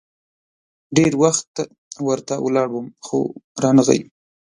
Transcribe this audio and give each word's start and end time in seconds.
ډېر 0.97 1.13
وخت 1.23 1.51
ورته 2.07 2.33
ولاړ 2.45 2.67
وم، 2.71 2.87
خو 3.05 3.19
رانه 3.63 3.83
غی. 3.87 3.99